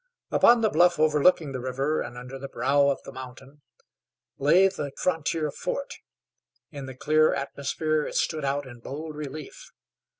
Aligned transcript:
Upon 0.31 0.61
the 0.61 0.69
bluff 0.71 0.97
overlooking 0.97 1.51
the 1.51 1.59
river, 1.59 2.01
and 2.01 2.17
under 2.17 2.39
the 2.39 2.47
brow 2.49 2.89
of 2.89 3.03
the 3.03 3.11
mountain, 3.11 3.61
lay 4.39 4.67
the 4.67 4.91
frontier 4.97 5.51
fort. 5.51 5.93
In 6.71 6.87
the 6.87 6.95
clear 6.97 7.35
atmosphere 7.35 8.07
it 8.07 8.15
stood 8.15 8.43
out 8.43 8.65
in 8.65 8.79
bold 8.79 9.15
relief. 9.15 9.71